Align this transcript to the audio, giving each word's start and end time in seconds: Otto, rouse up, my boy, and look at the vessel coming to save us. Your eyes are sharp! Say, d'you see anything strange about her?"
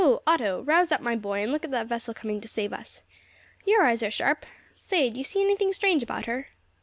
Otto, 0.25 0.63
rouse 0.63 0.91
up, 0.91 1.01
my 1.01 1.15
boy, 1.15 1.43
and 1.43 1.51
look 1.51 1.63
at 1.63 1.69
the 1.69 1.85
vessel 1.85 2.15
coming 2.15 2.41
to 2.41 2.47
save 2.47 2.73
us. 2.73 3.03
Your 3.67 3.83
eyes 3.83 4.01
are 4.01 4.09
sharp! 4.09 4.47
Say, 4.75 5.11
d'you 5.11 5.23
see 5.23 5.43
anything 5.43 5.73
strange 5.73 6.01
about 6.01 6.25
her?" 6.25 6.47